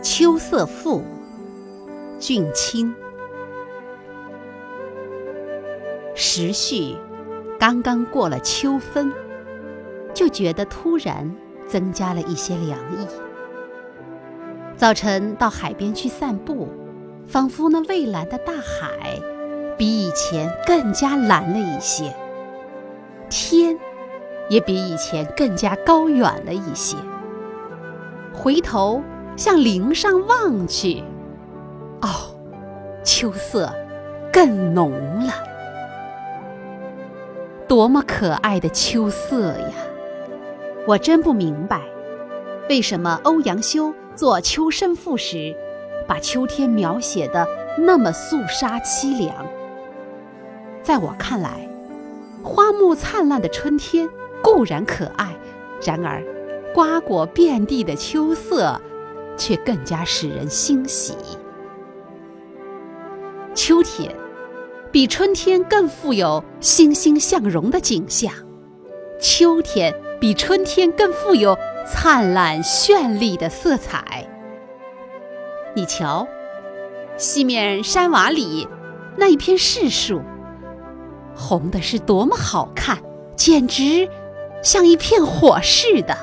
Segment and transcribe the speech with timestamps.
[0.02, 1.02] 《秋色赋》
[2.18, 2.94] 俊卿。
[6.14, 6.96] 时序
[7.58, 9.12] 刚刚过了秋分，
[10.14, 11.30] 就觉得突然
[11.68, 13.06] 增加了一些凉意。
[14.74, 16.68] 早晨到海边去散步，
[17.28, 19.20] 仿佛那蔚蓝的大海
[19.76, 22.16] 比以前更加蓝了一些，
[23.28, 23.78] 天
[24.48, 26.96] 也比以前更加高远了一些。
[28.32, 29.02] 回头
[29.40, 31.02] 向林上望去，
[32.02, 32.36] 哦，
[33.02, 33.72] 秋色
[34.30, 34.90] 更浓
[35.24, 35.32] 了。
[37.66, 39.72] 多么可爱的秋色呀！
[40.86, 41.80] 我真不明白，
[42.68, 45.56] 为什么欧阳修做《秋声赋》时，
[46.06, 47.48] 把秋天描写的
[47.78, 49.34] 那么肃杀凄凉。
[50.82, 51.66] 在我看来，
[52.42, 54.06] 花木灿烂的春天
[54.42, 55.34] 固然可爱，
[55.82, 56.22] 然而。
[56.74, 58.80] 瓜果遍地的秋色，
[59.40, 61.16] 却更加使人欣喜。
[63.54, 64.14] 秋天
[64.92, 68.30] 比春天更富有欣欣向荣的景象，
[69.18, 71.56] 秋天比春天更富有
[71.86, 74.28] 灿烂绚丽的色彩。
[75.74, 76.28] 你瞧，
[77.16, 78.68] 西面山洼里
[79.16, 80.20] 那一片柿树，
[81.34, 83.02] 红的是多么好看，
[83.36, 84.08] 简直
[84.62, 86.16] 像一片火似的。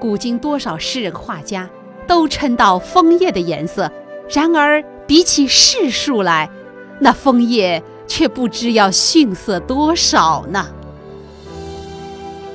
[0.00, 1.68] 古今多少诗人画家
[2.08, 3.88] 都称到枫叶的颜色，
[4.28, 6.50] 然而比起柿树来，
[6.98, 10.66] 那枫叶却不知要逊色多少呢。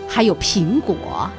[0.09, 1.29] 还有苹果，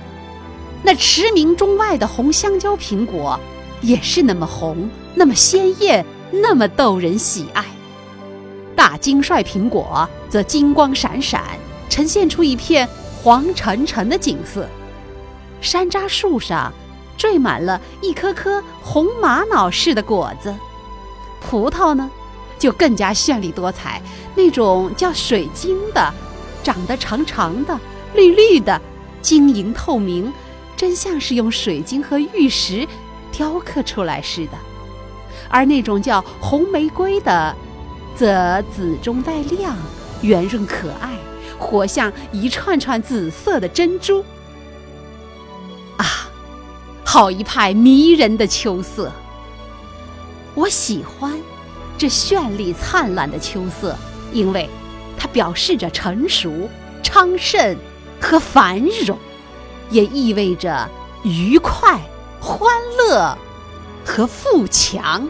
[0.83, 3.39] 那驰名中外的红香蕉苹果，
[3.83, 7.65] 也是那么红，那么鲜艳，那么逗人喜爱。
[8.77, 11.43] 大金帅苹果则金光闪闪，
[11.89, 12.89] 呈现出一片
[13.23, 14.69] 黄澄澄的景色。
[15.61, 16.73] 山楂树上
[17.17, 20.55] 缀满了一颗颗红玛瑙似的果子，
[21.41, 22.11] 葡萄呢，
[22.59, 24.01] 就更加绚丽多彩。
[24.35, 26.13] 那种叫水晶的，
[26.63, 27.79] 长得长长的、
[28.15, 28.81] 绿绿的、
[29.23, 30.33] 晶莹透明，
[30.77, 32.87] 真像是用水晶和玉石
[33.31, 34.59] 雕刻出来似的。
[35.49, 37.55] 而那种叫红玫瑰的，
[38.17, 39.77] 则紫中带亮，
[40.23, 41.17] 圆润可爱，
[41.59, 44.25] 活像一串串紫色的珍珠。
[47.15, 49.09] 好一派迷人的秋色，
[50.53, 51.33] 我喜欢
[51.97, 53.97] 这绚丽灿烂的秋色，
[54.33, 54.69] 因为
[55.17, 56.69] 它表示着成熟、
[57.05, 57.77] 昌盛
[58.21, 59.17] 和繁荣，
[59.91, 60.91] 也意味着
[61.23, 62.01] 愉快、
[62.41, 63.39] 欢乐
[64.05, 65.29] 和富强。